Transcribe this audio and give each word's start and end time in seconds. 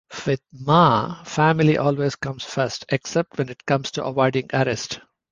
With 0.25 0.41
Ma, 0.51 1.21
family 1.25 1.77
always 1.77 2.15
comes 2.15 2.43
first- 2.43 2.85
except 2.89 3.37
when 3.37 3.49
it 3.49 3.63
comes 3.67 3.91
to 3.91 4.03
avoiding 4.03 4.49
arrest. 4.51 4.99